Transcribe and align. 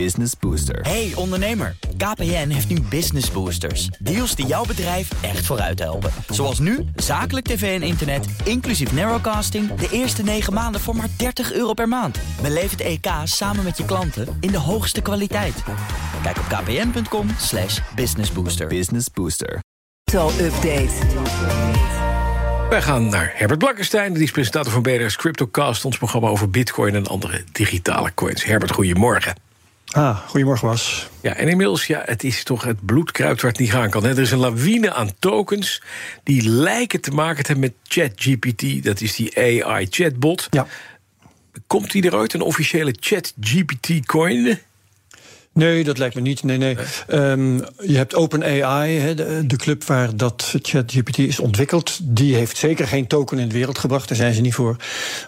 Business 0.00 0.32
Booster. 0.40 0.80
Hey 0.80 1.12
ondernemer, 1.14 1.76
KPN 1.96 2.48
heeft 2.48 2.68
nu 2.68 2.80
Business 2.80 3.30
Boosters. 3.30 3.86
Deals 3.86 4.34
die 4.34 4.46
jouw 4.46 4.64
bedrijf 4.64 5.22
echt 5.22 5.46
vooruit 5.46 5.78
helpen. 5.78 6.10
Zoals 6.28 6.58
nu, 6.58 6.84
zakelijk 6.96 7.46
tv 7.46 7.80
en 7.80 7.86
internet, 7.86 8.26
inclusief 8.44 8.92
narrowcasting... 8.92 9.74
de 9.74 9.88
eerste 9.90 10.22
9 10.22 10.52
maanden 10.52 10.80
voor 10.80 10.96
maar 10.96 11.08
30 11.16 11.52
euro 11.52 11.72
per 11.72 11.88
maand. 11.88 12.18
Beleef 12.42 12.70
het 12.70 12.80
EK 12.80 13.06
samen 13.24 13.64
met 13.64 13.76
je 13.76 13.84
klanten 13.84 14.36
in 14.40 14.50
de 14.50 14.58
hoogste 14.58 15.00
kwaliteit. 15.00 15.62
Kijk 16.22 16.36
op 16.38 16.44
kpn.com 16.48 17.28
slash 17.38 17.80
businessbooster. 17.94 18.66
Business 18.66 19.06
Booster. 19.10 19.58
Update. 20.40 20.92
Wij 22.70 22.82
gaan 22.82 23.08
naar 23.08 23.32
Herbert 23.34 23.58
Blankenstein, 23.58 24.12
die 24.12 24.22
is 24.22 24.30
presentator 24.30 24.72
van 24.72 24.82
BNR's 24.82 25.16
CryptoCast... 25.16 25.84
ons 25.84 25.98
programma 25.98 26.28
over 26.28 26.50
bitcoin 26.50 26.94
en 26.94 27.06
andere 27.06 27.44
digitale 27.52 28.14
coins. 28.14 28.44
Herbert, 28.44 28.70
goedemorgen. 28.70 29.43
Ah, 29.94 30.18
goedemorgen 30.28 30.68
Bas. 30.68 31.08
Ja, 31.20 31.34
en 31.34 31.48
inmiddels, 31.48 31.86
ja, 31.86 32.02
het 32.04 32.24
is 32.24 32.44
toch 32.44 32.64
het 32.64 32.84
bloed 32.84 33.10
kruipt 33.10 33.42
waar 33.42 33.50
het 33.50 33.60
niet 33.60 33.70
gaan 33.70 33.90
kan. 33.90 34.04
Hè? 34.04 34.10
Er 34.10 34.18
is 34.18 34.30
een 34.30 34.38
lawine 34.38 34.92
aan 34.92 35.10
tokens 35.18 35.82
die 36.22 36.48
lijken 36.48 37.00
te 37.00 37.10
maken 37.10 37.44
te 37.44 37.52
hebben 37.52 37.70
met 37.70 37.92
ChatGPT. 37.92 38.84
Dat 38.84 39.00
is 39.00 39.16
die 39.16 39.38
AI-chatbot. 39.38 40.46
Ja. 40.50 40.66
Komt 41.66 41.90
die 41.90 42.06
er 42.06 42.16
ooit, 42.16 42.34
een 42.34 42.40
officiële 42.40 42.94
ChatGPT-coin? 43.00 44.58
Nee, 45.54 45.84
dat 45.84 45.98
lijkt 45.98 46.14
me 46.14 46.20
niet. 46.20 46.42
Nee, 46.42 46.58
nee. 46.58 46.76
Ehm, 47.06 47.56
je 47.82 47.96
hebt 47.96 48.14
OpenAI, 48.14 49.14
de, 49.14 49.46
de 49.46 49.56
club 49.56 49.84
waar 49.84 50.16
dat 50.16 50.54
ChatGPT 50.62 51.18
is 51.18 51.38
ontwikkeld. 51.38 51.98
Die 52.02 52.34
heeft 52.34 52.56
zeker 52.56 52.86
geen 52.86 53.06
token 53.06 53.38
in 53.38 53.48
de 53.48 53.54
wereld 53.54 53.78
gebracht. 53.78 54.08
Daar 54.08 54.16
zijn 54.16 54.34
ze 54.34 54.40
niet 54.40 54.54
voor. 54.54 54.76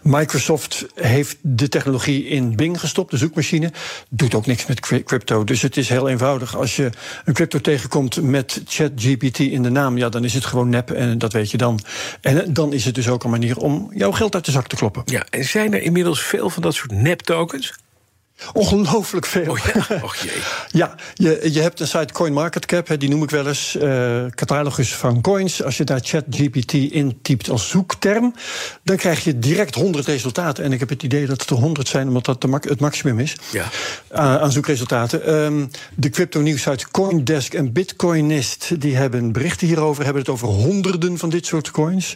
Microsoft 0.03 0.87
heeft 0.95 1.37
de 1.41 1.69
technologie 1.69 2.27
in 2.27 2.57
Bing 2.57 2.81
gestopt, 2.81 3.11
de 3.11 3.17
zoekmachine. 3.17 3.73
Doet 4.09 4.35
ook 4.35 4.47
niks 4.47 4.67
met 4.67 4.81
crypto. 4.81 5.45
Dus 5.45 5.63
het 5.63 5.77
is 5.77 5.89
heel 5.89 6.09
eenvoudig. 6.09 6.57
Als 6.57 6.77
je 6.77 6.91
een 7.25 7.35
crypto 7.35 7.61
tegenkomt 7.61 8.23
met 8.23 8.63
ChatGPT 8.67 9.39
in 9.39 9.63
de 9.63 9.71
naam, 9.71 9.99
ja, 9.99 10.09
dan 10.09 10.25
is 10.25 10.35
het 10.35 10.45
gewoon 10.45 10.69
nep 10.69 10.91
en 10.91 11.19
dat 11.19 11.33
weet 11.33 11.51
je 11.51 11.57
dan. 11.57 11.81
En 12.21 12.53
dan 12.53 12.73
is 12.73 12.85
het 12.85 12.95
dus 12.95 13.09
ook 13.09 13.25
een 13.25 13.31
manier 13.31 13.57
om 13.57 13.91
jouw 13.95 14.13
geld 14.13 14.35
uit 14.35 14.45
de 14.45 14.51
zak 14.51 14.67
te 14.67 14.77
kloppen. 14.77 15.03
Ja, 15.05 15.27
en 15.31 15.45
zijn 15.45 15.75
er 15.75 15.83
inmiddels 15.83 16.23
veel 16.23 16.51
van 16.51 16.63
dat 16.63 16.75
soort 16.75 16.93
nep-tokens? 16.93 17.73
Ongelooflijk 18.53 19.27
veel. 19.27 19.51
Oh 19.51 19.59
ja, 19.59 20.01
och 20.03 20.17
jee. 20.17 20.43
ja, 20.69 20.95
je, 21.15 21.49
je 21.53 21.61
hebt 21.61 21.81
een 21.81 21.87
site 21.87 22.13
CoinMarketCap, 22.13 22.95
die 22.99 23.09
noem 23.09 23.23
ik 23.23 23.31
wel 23.31 23.47
eens 23.47 23.77
uh, 23.77 24.27
catalogus 24.31 24.95
van 24.95 25.21
coins. 25.21 25.63
Als 25.63 25.77
je 25.77 25.85
daar 25.85 26.01
ChatGPT 26.03 26.73
intypt 26.73 27.51
als 27.51 27.69
zoekterm, 27.69 28.35
dan 28.83 28.97
krijg 28.97 29.25
je 29.25 29.39
direct 29.39 29.75
100 29.75 30.07
resultaten. 30.07 30.65
En 30.65 30.73
ik 30.73 30.81
heb 30.81 30.89
het 30.89 31.03
idee 31.03 31.27
dat 31.27 31.41
het 31.41 31.51
er 31.51 31.57
100 31.57 31.89
zijn, 31.89 32.09
omdat 32.09 32.25
dat 32.25 32.43
het 32.61 32.81
maximum 32.81 33.19
is 33.19 33.37
ja. 33.53 33.65
uh, 34.13 34.37
aan 34.37 34.53
zoekresultaten. 34.53 35.35
Um, 35.35 35.71
de 35.95 36.11
crypto 36.11 36.41
nieuwsite 36.41 36.91
CoinDesk 36.91 37.55
en 37.55 37.73
Bitcoinist 37.73 38.81
die 38.81 38.97
hebben 38.97 39.33
berichten 39.33 39.67
hierover, 39.67 40.05
hebben 40.05 40.23
het 40.23 40.31
over 40.31 40.49
honderden 40.49 41.19
van 41.19 41.29
dit 41.29 41.47
soort 41.47 41.71
coins. 41.71 42.15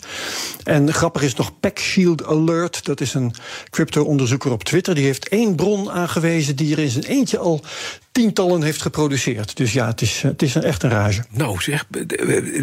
En 0.65 0.93
grappig 0.93 1.23
is 1.23 1.35
nog 1.35 1.61
PackShield 1.61 2.27
Alert, 2.27 2.85
dat 2.85 3.01
is 3.01 3.15
een 3.15 3.35
crypto-onderzoeker 3.71 4.53
op 4.53 4.65
Twitter, 4.65 4.95
die 4.95 5.05
heeft 5.05 5.29
één 5.29 5.55
bron 5.55 5.91
aan 5.91 6.09
aangewezen 6.11 6.57
die 6.57 6.73
er 6.73 6.83
in 6.83 6.91
zijn 6.91 7.05
eentje 7.05 7.39
al 7.39 7.65
tientallen 8.13 8.63
heeft 8.63 8.83
geproduceerd. 8.83 9.57
Dus 9.57 9.73
ja, 9.73 9.87
het 9.87 10.01
is, 10.01 10.23
het 10.23 10.43
is 10.43 10.55
een, 10.55 10.63
echt 10.63 10.83
een 10.83 10.91
rage. 10.91 11.25
Nou 11.31 11.63
zeg, 11.63 11.85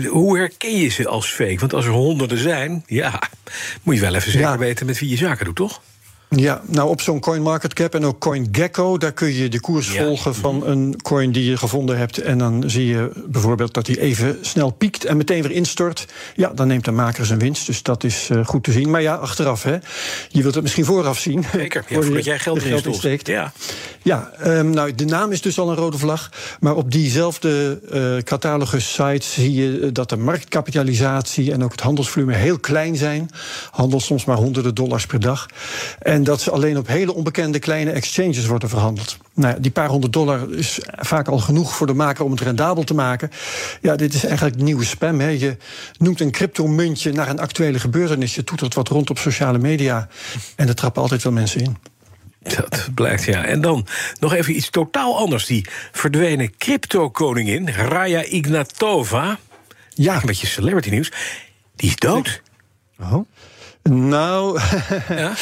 hoe 0.09 0.37
herken 0.37 0.77
je 0.77 0.89
ze 0.89 1.07
als 1.07 1.27
fake? 1.27 1.59
Want 1.59 1.73
als 1.73 1.85
er 1.85 1.91
honderden 1.91 2.37
zijn, 2.37 2.83
ja, 2.87 3.21
moet 3.83 3.95
je 3.95 4.01
wel 4.01 4.15
even 4.15 4.31
zeker 4.31 4.47
ja. 4.47 4.57
weten 4.57 4.85
met 4.85 4.99
wie 4.99 5.09
je 5.09 5.17
zaken 5.17 5.45
doet, 5.45 5.55
toch? 5.55 5.81
Ja, 6.29 6.61
nou 6.65 6.89
op 6.89 7.01
zo'n 7.01 7.19
CoinMarketCap 7.19 7.95
en 7.95 8.05
ook 8.05 8.19
CoinGecko... 8.19 8.97
daar 8.97 9.11
kun 9.11 9.33
je 9.33 9.49
de 9.49 9.59
koers 9.59 9.91
ja. 9.91 10.03
volgen 10.03 10.35
van 10.35 10.67
een 10.67 11.01
coin 11.01 11.31
die 11.31 11.49
je 11.49 11.57
gevonden 11.57 11.97
hebt... 11.97 12.17
en 12.17 12.37
dan 12.37 12.63
zie 12.69 12.85
je 12.85 13.11
bijvoorbeeld 13.25 13.73
dat 13.73 13.87
hij 13.87 13.97
even 13.97 14.37
snel 14.41 14.69
piekt 14.69 15.05
en 15.05 15.17
meteen 15.17 15.41
weer 15.41 15.51
instort. 15.51 16.05
Ja, 16.35 16.49
dan 16.49 16.67
neemt 16.67 16.85
de 16.85 16.91
maker 16.91 17.25
zijn 17.25 17.39
winst, 17.39 17.65
dus 17.65 17.83
dat 17.83 18.03
is 18.03 18.29
uh, 18.31 18.45
goed 18.45 18.63
te 18.63 18.71
zien. 18.71 18.89
Maar 18.89 19.01
ja, 19.01 19.15
achteraf, 19.15 19.63
hè. 19.63 19.77
Je 20.29 20.41
wilt 20.41 20.53
het 20.53 20.63
misschien 20.63 20.85
vooraf 20.85 21.19
zien. 21.19 21.45
Zeker, 21.51 21.85
ja, 21.87 22.01
voordat 22.01 22.23
jij 22.23 22.39
geld, 22.39 22.61
geld 22.61 22.85
insteekt. 22.85 23.27
Ja, 23.27 23.53
ja 24.01 24.31
um, 24.45 24.69
nou, 24.69 24.95
de 24.95 25.05
naam 25.05 25.31
is 25.31 25.41
dus 25.41 25.59
al 25.59 25.69
een 25.69 25.75
rode 25.75 25.97
vlag. 25.97 26.31
Maar 26.59 26.75
op 26.75 26.91
diezelfde 26.91 27.79
uh, 27.93 28.21
catalogus-site 28.23 29.25
zie 29.25 29.53
je 29.53 29.91
dat 29.91 30.09
de 30.09 30.17
marktkapitalisatie... 30.17 31.51
en 31.51 31.63
ook 31.63 31.71
het 31.71 31.81
handelsvolume 31.81 32.33
heel 32.33 32.59
klein 32.59 32.95
zijn. 32.95 33.29
Handel 33.71 33.99
soms 33.99 34.25
maar 34.25 34.37
honderden 34.37 34.75
dollars 34.75 35.05
per 35.05 35.19
dag. 35.19 35.45
En 35.99 36.16
en 36.17 36.23
dat 36.23 36.41
ze 36.41 36.51
alleen 36.51 36.77
op 36.77 36.87
hele 36.87 37.13
onbekende 37.13 37.59
kleine 37.59 37.91
exchanges 37.91 38.45
worden 38.45 38.69
verhandeld. 38.69 39.17
Nou, 39.33 39.59
die 39.59 39.71
paar 39.71 39.87
honderd 39.87 40.13
dollar 40.13 40.51
is 40.51 40.79
vaak 40.95 41.27
al 41.27 41.37
genoeg 41.37 41.75
voor 41.75 41.87
de 41.87 41.93
maker 41.93 42.25
om 42.25 42.31
het 42.31 42.41
rendabel 42.41 42.83
te 42.83 42.93
maken. 42.93 43.29
Ja, 43.81 43.95
dit 43.95 44.13
is 44.13 44.25
eigenlijk 44.25 44.55
nieuwe 44.55 44.85
spam. 44.85 45.19
Hè. 45.19 45.27
Je 45.27 45.57
noemt 45.97 46.21
een 46.21 46.31
cryptomuntje 46.31 47.11
naar 47.11 47.29
een 47.29 47.39
actuele 47.39 47.79
gebeurtenis. 47.79 48.35
Je 48.35 48.43
toetert 48.43 48.73
wat 48.73 48.87
rond 48.87 49.09
op 49.09 49.17
sociale 49.17 49.57
media. 49.57 50.07
En 50.55 50.67
er 50.67 50.75
trappen 50.75 51.01
altijd 51.01 51.23
wel 51.23 51.33
mensen 51.33 51.61
in. 51.61 51.77
Dat 52.39 52.89
blijkt, 52.93 53.23
ja. 53.23 53.43
En 53.45 53.61
dan 53.61 53.87
nog 54.19 54.33
even 54.33 54.55
iets 54.55 54.69
totaal 54.69 55.17
anders. 55.17 55.45
Die 55.45 55.65
verdwenen 55.91 56.57
crypto-koningin, 56.57 57.69
Raya 57.69 58.23
Ignatova. 58.23 59.37
Ja. 59.93 60.15
Een 60.15 60.25
beetje 60.25 60.47
celebrity 60.47 60.89
nieuws. 60.89 61.11
Die 61.75 61.89
is 61.89 61.95
dood. 61.95 62.41
Oh. 62.99 63.25
Nou, 63.89 64.59
ja? 65.09 65.33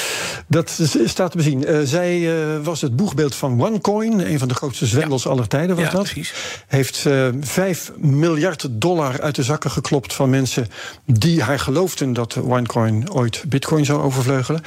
dat 0.48 0.82
staat 1.06 1.32
te 1.32 1.38
bezien. 1.38 1.70
Uh, 1.70 1.80
zij 1.84 2.20
uh, 2.20 2.64
was 2.64 2.82
het 2.82 2.96
boegbeeld 2.96 3.36
van 3.36 3.62
OneCoin, 3.62 4.20
een 4.20 4.40
van 4.40 4.48
de 4.48 4.54
grootste 4.54 4.86
zwendels 4.86 5.24
ja. 5.24 5.30
aller 5.30 5.48
tijden 5.48 5.76
was 5.76 5.86
ja, 5.86 5.92
dat. 5.92 6.04
Precies. 6.04 6.34
Heeft 6.68 7.06
uh, 7.08 7.28
5 7.40 7.92
miljard 7.98 8.68
dollar 8.72 9.22
uit 9.22 9.36
de 9.36 9.44
zakken 9.44 9.72
geklopt 9.72 10.14
van 10.14 10.30
mensen 10.30 10.68
die 11.06 11.44
haar 11.44 11.60
geloofden 11.60 12.14
dat 12.14 12.38
OneCoin 12.38 13.12
ooit 13.12 13.44
Bitcoin 13.48 13.86
zou 13.86 14.02
overvleugelen. 14.02 14.62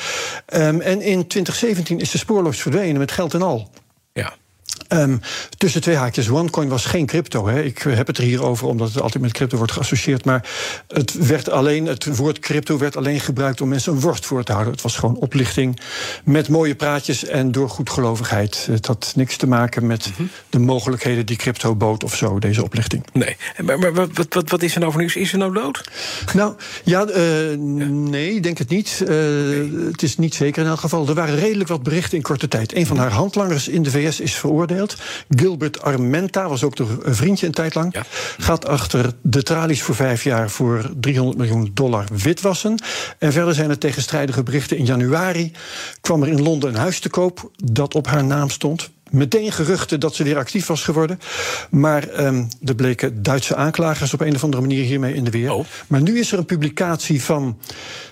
Um, 0.55 0.81
en 0.81 1.01
in 1.01 1.27
2017 1.27 1.99
is 1.99 2.11
ze 2.11 2.19
spoorloos 2.19 2.61
verdwenen 2.61 2.99
met 2.99 3.13
geld 3.13 3.35
en 3.35 3.43
al. 3.43 3.71
Ja. 4.13 4.35
Um, 4.89 5.21
tussen 5.57 5.81
twee 5.81 5.97
haakjes. 5.97 6.29
OneCoin 6.29 6.69
was 6.69 6.85
geen 6.85 7.07
crypto. 7.07 7.47
Hè. 7.49 7.63
Ik 7.63 7.79
heb 7.79 8.07
het 8.07 8.19
er 8.19 8.25
hier 8.25 8.43
over 8.43 8.67
omdat 8.67 8.89
het 8.89 9.03
altijd 9.03 9.23
met 9.23 9.33
crypto 9.33 9.57
wordt 9.57 9.73
geassocieerd. 9.73 10.25
Maar 10.25 10.49
het, 10.89 11.27
werd 11.27 11.51
alleen, 11.51 11.87
het 11.87 12.17
woord 12.17 12.39
crypto 12.39 12.79
werd 12.79 12.97
alleen 12.97 13.21
gebruikt 13.21 13.61
om 13.61 13.69
mensen 13.69 13.93
een 13.93 14.01
worst 14.01 14.27
voor 14.27 14.45
te 14.45 14.53
houden. 14.53 14.73
Het 14.73 14.83
was 14.83 14.97
gewoon 14.97 15.17
oplichting 15.17 15.81
met 16.25 16.49
mooie 16.49 16.75
praatjes 16.75 17.25
en 17.25 17.53
door 17.53 17.69
goedgelovigheid. 17.69 18.67
Het 18.71 18.87
had 18.87 19.13
niks 19.17 19.37
te 19.37 19.47
maken 19.47 19.87
met 19.87 20.07
mm 20.07 20.13
-hmm. 20.17 20.31
de 20.51 20.59
mogelijkheden 20.59 21.27
die 21.27 21.37
crypto 21.37 21.75
bood 21.75 22.05
of 22.05 22.17
zo, 22.17 22.39
deze 22.39 22.65
oplichting. 22.65 23.05
Nee, 23.13 23.37
maar, 23.65 23.79
maar 23.79 23.95
wat, 23.95 24.11
wat, 24.29 24.51
wat 24.51 24.63
is 24.63 24.75
er 24.75 24.81
nou 24.81 24.93
voor 24.93 25.01
nieuws? 25.01 25.17
Is 25.17 25.33
er 25.33 25.39
nou 25.39 25.55
dood? 25.55 25.91
Nou, 26.35 26.55
ja, 26.85 27.07
uh, 27.09 27.51
ja. 27.51 27.57
nee, 27.87 28.35
ik 28.35 28.43
denk 28.43 28.59
het 28.59 28.69
niet. 28.69 28.99
Uh, 29.03 29.09
nee. 29.09 29.87
Het 29.91 30.03
is 30.03 30.17
niet 30.17 30.35
zeker 30.35 30.63
in 30.63 30.69
elk 30.69 30.81
geval. 30.81 31.09
Er 31.09 31.15
waren 31.15 31.39
redelijk 31.39 31.69
wat 31.69 31.83
berichten 31.83 32.17
in 32.17 32.23
korte 32.23 32.49
tijd. 32.49 32.75
Een 32.75 32.87
van 32.87 32.97
haar 32.97 33.13
handlangers 33.13 33.69
in 33.69 33.83
de 33.83 33.91
VS 33.91 34.21
is 34.21 34.35
veroordeeld. 34.35 34.78
Gilbert 35.29 35.83
Armenta 35.83 36.49
was 36.49 36.63
ook 36.63 36.77
de 36.77 36.87
vriendje 37.03 37.47
een 37.47 37.53
tijd 37.53 37.75
lang. 37.75 37.95
Ja. 37.95 38.05
Gaat 38.39 38.67
achter 38.67 39.13
de 39.23 39.43
tralies 39.43 39.83
voor 39.83 39.95
vijf 39.95 40.25
jaar 40.25 40.51
voor 40.51 40.91
300 41.01 41.39
miljoen 41.39 41.71
dollar 41.75 42.05
witwassen. 42.13 42.83
En 43.19 43.33
verder 43.33 43.55
zijn 43.55 43.71
er 43.71 43.79
tegenstrijdige 43.79 44.43
berichten. 44.43 44.77
In 44.77 44.85
januari 44.85 45.53
kwam 46.01 46.23
er 46.23 46.29
in 46.29 46.43
Londen 46.43 46.69
een 46.69 46.81
huis 46.81 47.01
te 47.01 47.09
koop 47.09 47.51
dat 47.65 47.95
op 47.95 48.07
haar 48.07 48.25
naam 48.25 48.51
stond 48.51 48.91
meteen 49.11 49.53
geruchten 49.53 50.01
dat 50.01 50.15
ze 50.15 50.25
weer 50.25 50.37
actief 50.37 50.67
was 50.67 50.85
geworden. 50.85 51.21
Maar 51.71 52.25
um, 52.25 52.49
er 52.65 52.75
bleken 52.75 53.23
Duitse 53.23 53.57
aanklagers 53.57 54.15
op 54.15 54.21
een 54.21 54.35
of 54.35 54.45
andere 54.45 54.63
manier 54.63 54.85
hiermee 54.85 55.15
in 55.15 55.25
de 55.25 55.31
weer. 55.31 55.53
Oh. 55.53 55.65
Maar 55.87 56.03
nu 56.03 56.19
is 56.19 56.33
er 56.33 56.39
een 56.39 56.45
publicatie 56.45 57.23
van 57.23 57.59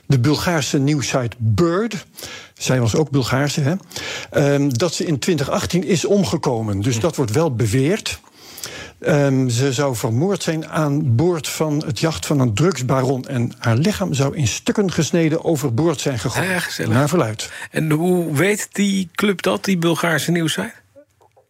de 0.06 0.18
Bulgaarse 0.18 0.78
nieuwsite 0.78 1.36
Bird. 1.38 2.06
Zij 2.54 2.80
was 2.80 2.94
ook 2.94 3.10
Bulgaarse, 3.10 3.60
hè? 3.60 3.74
Um, 4.54 4.78
dat 4.78 4.94
ze 4.94 5.04
in 5.04 5.18
2018 5.18 5.84
is 5.84 6.04
omgekomen. 6.04 6.80
Dus 6.80 7.00
dat 7.00 7.16
wordt 7.16 7.32
wel 7.32 7.54
beweerd. 7.54 8.20
Um, 9.00 9.48
ze 9.48 9.72
zou 9.72 9.96
vermoord 9.96 10.42
zijn 10.42 10.68
aan 10.68 11.14
boord 11.14 11.48
van 11.48 11.82
het 11.86 11.98
jacht 11.98 12.26
van 12.26 12.40
een 12.40 12.54
drugsbaron. 12.54 13.24
En 13.24 13.52
haar 13.58 13.76
lichaam 13.76 14.14
zou 14.14 14.36
in 14.36 14.46
stukken 14.46 14.92
gesneden 14.92 15.44
overboord 15.44 16.00
zijn 16.00 16.18
gegooid. 16.18 16.78
Ah, 16.78 16.86
naar 16.86 17.08
verluid. 17.08 17.50
En 17.70 17.90
hoe 17.90 18.34
weet 18.34 18.68
die 18.72 19.08
club 19.14 19.42
dat, 19.42 19.64
die 19.64 19.78
Bulgaarse 19.78 20.30
nieuwsite? 20.30 20.72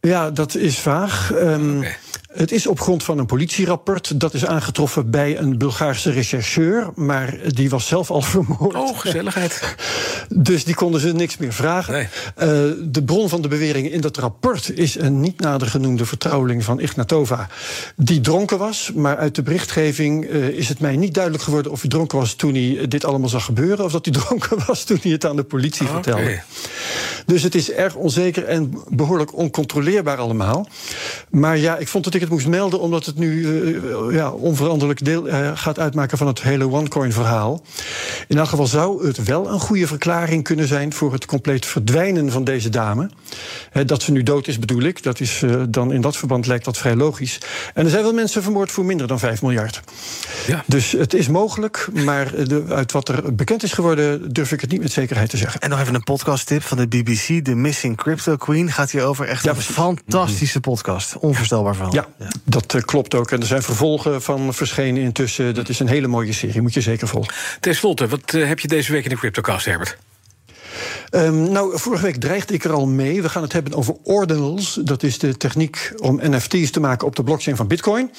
Ja, 0.07 0.31
dat 0.31 0.55
is 0.55 0.79
vaag. 0.79 1.31
Um, 1.33 1.79
okay. 1.79 1.97
Het 2.37 2.53
is 2.53 2.67
op 2.67 2.81
grond 2.81 3.03
van 3.03 3.19
een 3.19 3.27
politierapport. 3.27 4.21
Dat 4.21 4.35
is 4.35 4.47
aangetroffen 4.47 5.11
bij 5.11 5.39
een 5.39 5.59
Bulgaarse 5.59 6.11
rechercheur. 6.11 6.91
Maar 6.95 7.39
die 7.49 7.71
was 7.71 7.87
zelf 7.87 8.11
al 8.11 8.23
vermoord. 8.33 8.75
Oh, 8.75 8.99
gezelligheid. 8.99 9.61
Dus 10.29 10.65
die 10.65 10.75
konden 10.75 11.01
ze 11.01 11.13
niks 11.13 11.37
meer 11.37 11.53
vragen. 11.53 11.93
Nee. 11.93 12.03
Uh, 12.03 12.75
de 12.83 13.03
bron 13.05 13.29
van 13.29 13.43
de 13.43 13.49
beweringen 13.49 13.91
in 13.91 14.01
dat 14.01 14.17
rapport 14.17 14.71
is 14.79 14.99
een 14.99 15.21
niet 15.21 15.41
nader 15.41 15.69
genoemde 15.69 16.07
vertrouweling 16.07 16.65
van 16.65 16.81
Ignatova. 16.81 17.49
Die 17.97 18.21
dronken 18.21 18.59
was. 18.59 18.91
Maar 18.95 19.17
uit 19.17 19.35
de 19.35 19.43
berichtgeving 19.43 20.25
uh, 20.25 20.49
is 20.49 20.69
het 20.69 20.81
mij 20.81 20.97
niet 20.97 21.15
duidelijk 21.15 21.45
geworden 21.45 21.73
of 21.73 21.81
hij 21.81 21.91
dronken 21.91 22.19
was 22.19 22.35
toen 22.35 22.55
hij 22.55 22.89
dit 22.89 23.05
allemaal 23.05 23.29
zag 23.29 23.45
gebeuren. 23.45 23.85
Of 23.85 23.93
dat 23.93 24.05
hij 24.05 24.15
dronken 24.21 24.59
was 24.67 24.85
toen 24.85 24.99
hij 25.03 25.13
het 25.13 25.27
aan 25.27 25.37
de 25.37 25.45
politie 25.45 25.87
Okay. 25.89 26.03
vertelde. 26.03 26.41
Dus 27.27 27.43
het 27.43 27.55
is 27.55 27.71
erg 27.71 27.95
onzeker 27.95 28.45
en 28.45 28.75
behoorlijk 28.89 29.37
oncontroleerbaar 29.37 30.17
allemaal. 30.17 30.69
Maar 31.31 31.59
ja, 31.59 31.77
ik 31.77 31.89
vond 31.89 32.05
dat 32.05 32.15
ik 32.15 32.21
het 32.21 32.31
moest 32.31 32.47
melden, 32.47 32.81
omdat 32.81 33.07
het 33.07 33.19
nu 33.19 33.41
uh, 33.41 34.15
ja, 34.15 34.31
onveranderlijk 34.31 35.05
deel 35.05 35.29
uh, 35.29 35.51
gaat 35.55 35.79
uitmaken 35.79 36.19
van 36.19 36.27
het 36.27 36.43
hele 36.43 36.69
OneCoin-verhaal. 36.69 37.63
In 38.29 38.39
elk 38.39 38.49
geval 38.49 38.67
zou 38.67 39.07
het 39.07 39.25
wel 39.25 39.49
een 39.49 39.61
goede 39.61 39.87
verklaring 39.87 40.45
kunnen 40.45 40.69
zijn 40.69 40.93
voor 40.93 41.13
het 41.13 41.27
compleet 41.27 41.67
verdwijnen 41.67 42.31
van 42.31 42.45
deze 42.45 42.69
dame. 42.69 43.11
He, 43.71 43.85
dat 43.85 44.03
ze 44.03 44.13
nu 44.13 44.23
dood 44.23 44.47
is, 44.47 44.59
bedoel 44.59 44.83
ik. 44.83 45.03
Dat 45.03 45.21
is 45.21 45.43
uh, 45.43 45.63
dan 45.69 45.93
in 45.93 46.01
dat 46.01 46.17
verband 46.17 46.47
lijkt 46.47 46.65
dat 46.65 46.79
vrij 46.79 46.97
logisch. 46.97 47.41
En 47.75 47.85
er 47.85 47.91
zijn 47.91 48.03
wel 48.03 48.13
mensen 48.13 48.43
vermoord 48.43 48.71
voor 48.71 48.85
minder 48.85 49.07
dan 49.07 49.19
5 49.19 49.43
miljard. 49.43 49.81
Ja. 50.47 50.65
Dus 50.67 50.93
het 50.93 51.15
is 51.15 51.29
mogelijk, 51.29 51.89
maar 52.05 52.47
de, 52.47 52.65
uit 52.69 52.93
wat 52.93 53.09
er 53.09 53.35
bekend 53.35 53.63
is 53.63 53.73
geworden, 53.73 54.33
durf 54.33 54.53
ik 54.53 54.61
het 54.61 54.71
niet 54.71 54.81
met 54.81 54.93
zekerheid 54.93 55.31
te 55.31 55.37
zeggen. 55.37 55.61
En 55.61 55.71
nog 55.71 55.81
even 55.81 55.95
een 55.95 56.03
podcasttip 56.03 56.63
van 56.63 56.77
de 56.77 56.87
BBC, 56.87 57.16
The 57.17 57.55
Missing 57.55 57.97
Crypto 57.97 58.37
Queen. 58.37 58.71
Gaat 58.73 58.91
hierover 58.91 59.27
echt 59.29 59.43
Ja, 59.43 59.49
een 59.51 59.57
precies. 59.57 59.75
fantastische 59.75 60.61
podcast. 60.61 61.17
Onvoorstelbaar 61.17 61.75
verhaal. 61.75 61.95
Ja, 61.95 62.07
dat 62.45 62.75
uh, 62.75 62.83
klopt 62.83 63.15
ook. 63.15 63.31
En 63.31 63.41
er 63.41 63.47
zijn 63.47 63.63
vervolgen 63.63 64.23
van 64.23 64.55
verschenen 64.55 65.03
intussen. 65.03 65.55
Dat 65.55 65.69
is 65.69 65.81
een 65.81 65.89
hele 65.89 66.07
mooie 66.07 66.33
serie, 66.33 66.61
moet 66.63 66.75
je 66.75 66.81
zeker 66.81 67.09
volgen. 67.09 67.35
Ten 67.61 67.75
slotte, 67.75 68.09
wat 68.09 68.35
uh, 68.35 68.49
heb 68.49 68.59
je 68.59 68.69
deze 68.69 68.93
week 68.93 69.05
in 69.05 69.11
de 69.11 69.17
Cryptocast, 69.17 69.65
Herbert? 69.67 69.97
Um, 71.11 71.53
nou, 71.53 71.79
vorige 71.79 72.03
week 72.03 72.17
dreigde 72.17 72.55
ik 72.55 72.65
er 72.65 72.73
al 72.73 72.87
mee. 72.87 73.23
We 73.23 73.29
gaan 73.29 73.43
het 73.43 73.53
hebben 73.53 73.75
over 73.75 73.95
ordinals. 74.03 74.79
Dat 74.83 75.03
is 75.03 75.19
de 75.19 75.37
techniek 75.37 75.93
om 75.97 76.21
NFT's 76.23 76.71
te 76.71 76.81
maken 76.81 77.07
op 77.07 77.17
de 77.17 77.25
blockchain 77.25 77.57
van 77.57 77.67
Bitcoin. 77.67 78.11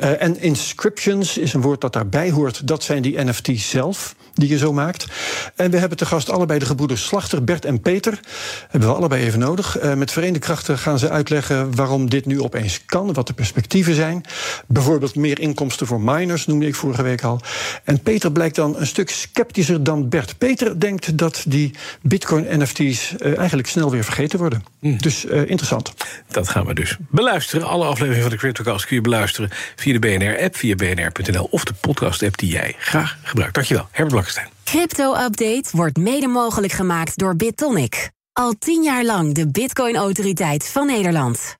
Uh, 0.00 0.22
en 0.22 0.40
inscriptions 0.40 1.38
is 1.38 1.52
een 1.52 1.60
woord 1.60 1.80
dat 1.80 1.92
daarbij 1.92 2.30
hoort. 2.30 2.66
Dat 2.66 2.82
zijn 2.82 3.02
die 3.02 3.24
NFT's 3.24 3.70
zelf 3.70 4.14
die 4.34 4.48
je 4.48 4.58
zo 4.58 4.72
maakt. 4.72 5.06
En 5.54 5.70
we 5.70 5.78
hebben 5.78 5.98
te 5.98 6.06
gast 6.06 6.30
allebei 6.30 6.58
de 6.58 6.64
gebroeders 6.64 7.04
Slachter, 7.04 7.44
Bert 7.44 7.64
en 7.64 7.80
Peter. 7.80 8.20
Hebben 8.68 8.88
we 8.88 8.94
allebei 8.94 9.24
even 9.24 9.38
nodig. 9.38 9.82
Uh, 9.82 9.94
met 9.94 10.12
verenigde 10.12 10.40
krachten 10.40 10.78
gaan 10.78 10.98
ze 10.98 11.10
uitleggen 11.10 11.76
waarom 11.76 12.10
dit 12.10 12.26
nu 12.26 12.40
opeens 12.42 12.84
kan. 12.84 13.12
Wat 13.12 13.26
de 13.26 13.32
perspectieven 13.32 13.94
zijn. 13.94 14.24
Bijvoorbeeld 14.66 15.14
meer 15.14 15.40
inkomsten 15.40 15.86
voor 15.86 16.00
miners, 16.00 16.46
noemde 16.46 16.66
ik 16.66 16.74
vorige 16.74 17.02
week 17.02 17.22
al. 17.22 17.40
En 17.84 18.00
Peter 18.00 18.32
blijkt 18.32 18.56
dan 18.56 18.76
een 18.76 18.86
stuk 18.86 19.10
sceptischer 19.10 19.82
dan 19.82 20.08
Bert. 20.08 20.38
Peter 20.38 20.80
denkt 20.80 21.18
dat 21.18 21.44
die 21.46 21.74
Bitcoin-NFT's 22.20 23.14
uh, 23.18 23.38
eigenlijk 23.38 23.68
snel 23.68 23.90
weer 23.90 24.04
vergeten 24.04 24.38
worden. 24.38 24.64
Mm. 24.80 24.98
Dus 24.98 25.24
uh, 25.24 25.40
interessant. 25.40 25.92
Dat 26.28 26.48
gaan 26.48 26.66
we 26.66 26.74
dus 26.74 26.96
beluisteren. 26.98 27.66
Alle 27.66 27.84
afleveringen 27.84 28.22
van 28.22 28.30
de 28.30 28.36
CryptoCast 28.36 28.86
kun 28.86 28.96
je 28.96 29.02
beluisteren 29.02 29.50
via 29.76 29.98
de 29.98 29.98
BNR-app, 29.98 30.56
via 30.56 30.74
bnr.nl 30.74 31.48
of 31.50 31.64
de 31.64 31.72
podcast-app 31.80 32.38
die 32.38 32.50
jij 32.50 32.74
graag 32.78 33.18
gebruikt. 33.22 33.54
Dankjewel, 33.54 33.84
Herbert 33.90 34.10
Blankenstein. 34.10 34.48
Crypto-update 34.64 35.68
wordt 35.72 35.96
mede 35.96 36.26
mogelijk 36.26 36.72
gemaakt 36.72 37.18
door 37.18 37.36
BitTonic. 37.36 38.10
Al 38.32 38.54
tien 38.58 38.82
jaar 38.82 39.04
lang 39.04 39.34
de 39.34 39.50
Bitcoin-autoriteit 39.50 40.68
van 40.68 40.86
Nederland. 40.86 41.56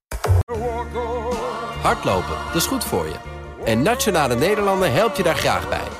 Hardlopen, 1.82 2.36
dat 2.46 2.54
is 2.54 2.66
goed 2.66 2.84
voor 2.84 3.06
je. 3.06 3.14
En 3.64 3.82
Nationale 3.82 4.36
Nederlanden 4.36 4.92
helpt 4.92 5.16
je 5.16 5.22
daar 5.22 5.36
graag 5.36 5.68
bij. 5.68 5.99